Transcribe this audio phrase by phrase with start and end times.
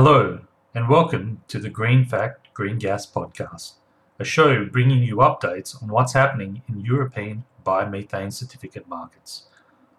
[0.00, 0.38] Hello,
[0.76, 3.72] and welcome to the Green Fact Green Gas Podcast,
[4.20, 9.48] a show bringing you updates on what's happening in European biomethane certificate markets.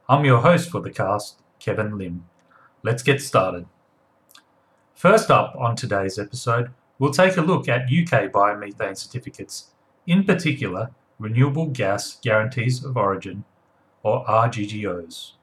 [0.08, 2.24] I'm your host for the cast, Kevin Lim.
[2.82, 3.66] Let's get started.
[4.96, 9.72] First up on today's episode, we'll take a look at UK biomethane certificates,
[10.08, 13.44] in particular, Renewable Gas Guarantees of Origin,
[14.04, 15.34] or RGGOs.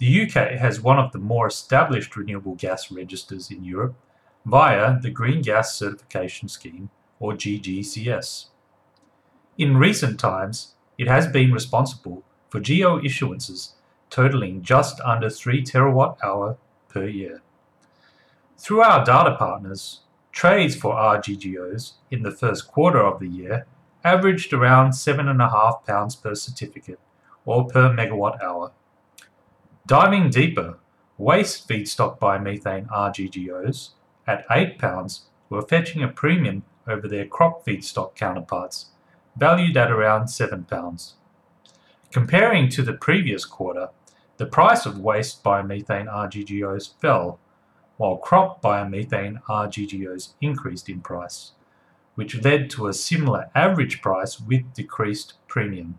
[0.00, 3.94] The UK has one of the more established renewable gas registers in Europe
[4.46, 8.46] via the Green Gas Certification Scheme, or GGCS.
[9.58, 13.72] In recent times, it has been responsible for GO issuances
[14.08, 16.56] totaling just under 3 terawatt hour
[16.88, 17.42] per year.
[18.56, 20.00] Through our data partners,
[20.32, 23.66] trades for RGGOs in the first quarter of the year
[24.02, 27.00] averaged around £7.5 per certificate
[27.44, 28.72] or per megawatt hour.
[29.90, 30.78] Diving deeper,
[31.18, 33.88] waste feedstock biomethane RGGOs
[34.24, 38.90] at £8 were fetching a premium over their crop feedstock counterparts,
[39.36, 41.14] valued at around £7.
[42.12, 43.88] Comparing to the previous quarter,
[44.36, 47.40] the price of waste biomethane RGGOs fell,
[47.96, 51.50] while crop biomethane RGGOs increased in price,
[52.14, 55.98] which led to a similar average price with decreased premium.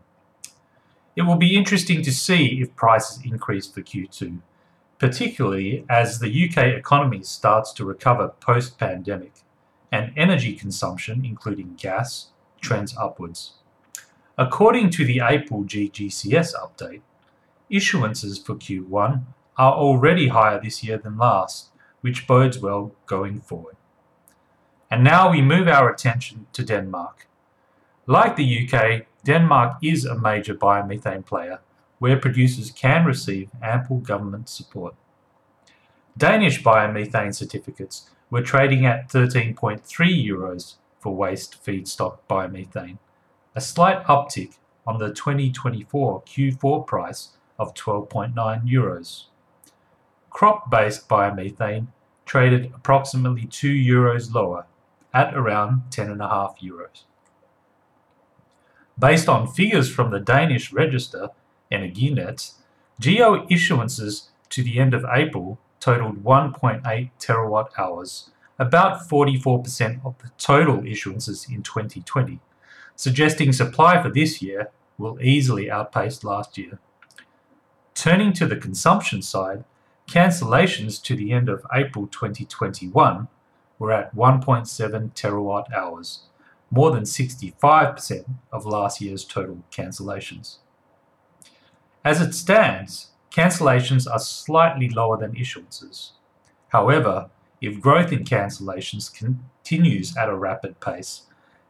[1.16, 4.40] It will be interesting to see if prices increase for Q2,
[4.98, 9.34] particularly as the UK economy starts to recover post pandemic
[9.92, 12.28] and energy consumption, including gas,
[12.62, 13.54] trends upwards.
[14.38, 17.02] According to the April GGCS update,
[17.70, 19.24] issuances for Q1
[19.58, 23.76] are already higher this year than last, which bodes well going forward.
[24.90, 27.28] And now we move our attention to Denmark.
[28.08, 31.60] Like the UK, Denmark is a major biomethane player
[32.00, 34.96] where producers can receive ample government support.
[36.18, 42.98] Danish biomethane certificates were trading at 13.3 euros for waste feedstock biomethane,
[43.56, 44.58] a slight uptick
[44.88, 47.30] on the 2024 Q4 price
[47.60, 48.34] of 12.9
[48.68, 49.26] euros.
[50.32, 51.88] Crop based biomethane
[52.26, 54.66] traded approximately 2 euros lower
[55.14, 57.04] at around 10.5 euros.
[59.02, 61.30] Based on figures from the Danish register,
[61.72, 62.54] Energinet,
[63.02, 68.30] GO issuances to the end of April totaled 1.8 terawatt hours,
[68.60, 72.40] about 44% of the total issuances in 2020,
[72.96, 74.70] suggesting supply for this year
[75.00, 76.78] will easily outpace last year.
[77.96, 79.64] Turning to the consumption side,
[80.08, 83.28] cancellations to the end of April 2021
[83.80, 86.26] were at 1.7 terawatt hours,
[86.72, 90.58] more than 65% of last year's total cancellations.
[92.04, 96.12] As it stands, cancellations are slightly lower than issuances.
[96.70, 101.24] However, if growth in cancellations continues at a rapid pace,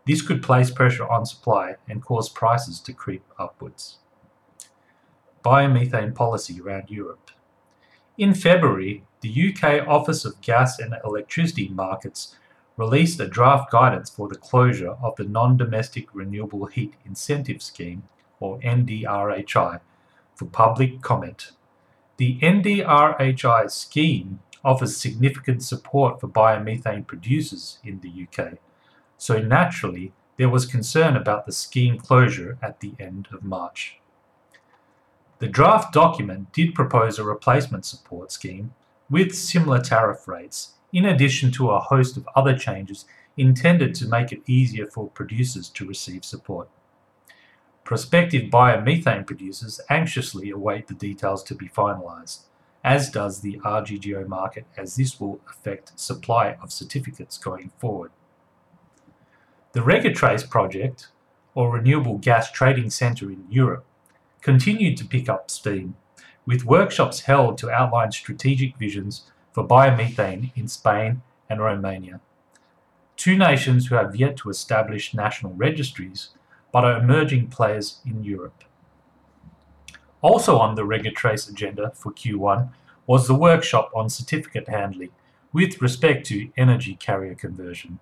[0.05, 3.97] this could place pressure on supply and cause prices to creep upwards.
[5.43, 7.31] Biomethane policy around Europe.
[8.17, 12.35] In February, the UK Office of Gas and Electricity Markets
[12.81, 18.01] released a draft guidance for the closure of the Non-Domestic Renewable Heat Incentive Scheme,
[18.39, 19.81] or NDRHI,
[20.33, 21.51] for public comment.
[22.17, 28.57] The NDRHI scheme offers significant support for biomethane producers in the UK,
[29.15, 33.99] so naturally there was concern about the scheme closure at the end of March.
[35.37, 38.73] The draft document did propose a replacement support scheme
[39.07, 43.05] with similar tariff rates in addition to a host of other changes
[43.37, 46.69] intended to make it easier for producers to receive support.
[47.83, 52.41] Prospective biomethane producers anxiously await the details to be finalised,
[52.83, 58.11] as does the RGGO market, as this will affect supply of certificates going forward.
[59.73, 61.07] The Regatrace project,
[61.55, 63.85] or Renewable Gas Trading Centre in Europe,
[64.41, 65.95] continued to pick up steam,
[66.45, 72.21] with workshops held to outline strategic visions for biomethane in Spain and Romania.
[73.15, 76.29] Two nations who have yet to establish national registries,
[76.71, 78.63] but are emerging players in Europe.
[80.21, 82.69] Also on the Regatrace agenda for Q1
[83.07, 85.09] was the workshop on certificate handling
[85.51, 87.99] with respect to energy carrier conversion,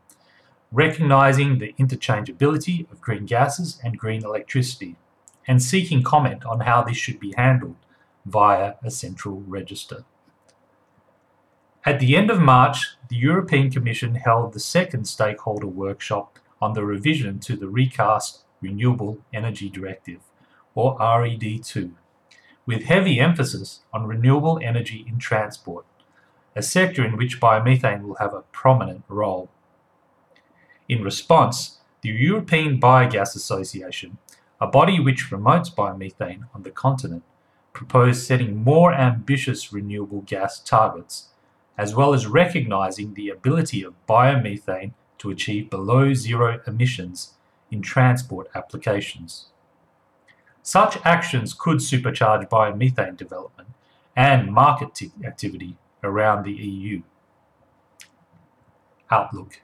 [0.72, 4.98] recognizing the interchangeability of green gases and green electricity,
[5.48, 7.78] and seeking comment on how this should be handled
[8.26, 10.04] via a central register.
[11.86, 16.84] At the end of March, the European Commission held the second stakeholder workshop on the
[16.84, 20.20] revision to the recast Renewable Energy Directive,
[20.76, 21.92] or RED2,
[22.66, 25.86] with heavy emphasis on renewable energy in transport,
[26.54, 29.50] a sector in which biomethane will have a prominent role.
[30.90, 34.18] In response, the European Biogas Association,
[34.60, 37.24] a body which promotes biomethane on the continent,
[37.72, 41.30] proposed setting more ambitious renewable gas targets,
[41.80, 47.36] as well as recognizing the ability of biomethane to achieve below zero emissions
[47.72, 49.46] in transport applications.
[50.62, 53.70] Such actions could supercharge biomethane development
[54.14, 57.02] and market t- activity around the EU.
[59.10, 59.62] Outlook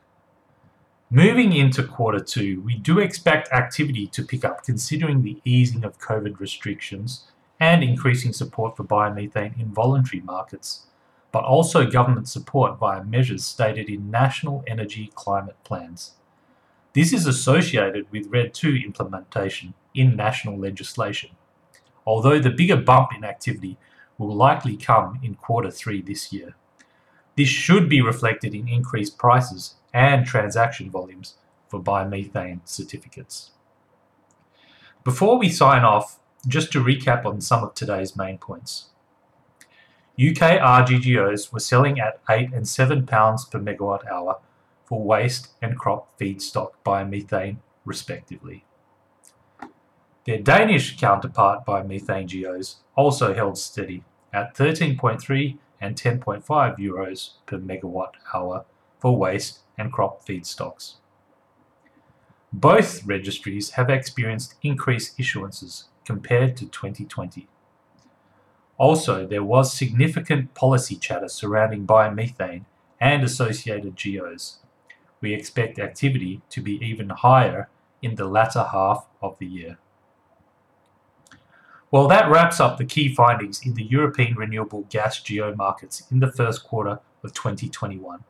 [1.09, 5.99] Moving into quarter two, we do expect activity to pick up considering the easing of
[5.99, 7.25] COVID restrictions
[7.59, 10.87] and increasing support for biomethane in voluntary markets,
[11.35, 16.13] but also government support via measures stated in national energy climate plans.
[16.93, 21.31] This is associated with RED II implementation in national legislation,
[22.05, 23.77] although the bigger bump in activity
[24.17, 26.55] will likely come in quarter three this year.
[27.35, 31.35] This should be reflected in increased prices and transaction volumes
[31.67, 33.51] for biomethane certificates.
[35.03, 36.17] Before we sign off,
[36.47, 38.85] just to recap on some of today's main points.
[40.17, 44.37] UK RGGOs were selling at 8 and 7 pounds per megawatt hour
[44.85, 48.63] for waste and crop feedstock biomethane, respectively.
[50.25, 54.03] Their Danish counterpart biomethane GOs also held steady
[54.33, 58.65] at 13.3 and 10.5 euros per megawatt hour
[58.99, 60.95] for waste and crop feedstocks.
[62.53, 67.47] Both registries have experienced increased issuances compared to 2020.
[68.77, 72.65] Also, there was significant policy chatter surrounding biomethane
[72.99, 74.59] and associated GOs,
[75.21, 77.69] we expect activity to be even higher
[78.01, 79.77] in the latter half of the year.
[81.91, 86.19] Well, that wraps up the key findings in the European renewable gas GO markets in
[86.19, 88.23] the first quarter of 2021.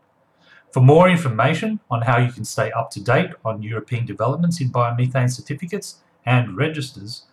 [0.71, 4.71] For more information on how you can stay up to date on European developments in
[4.71, 7.23] biomethane certificates and registers,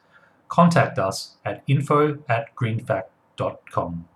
[0.53, 4.07] contact us at info at greenfact.com.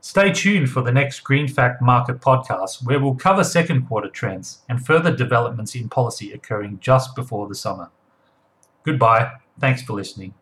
[0.00, 4.62] Stay tuned for the next Green Fact Market podcast, where we'll cover second quarter trends
[4.68, 7.88] and further developments in policy occurring just before the summer.
[8.82, 9.30] Goodbye.
[9.60, 10.34] Thanks for listening.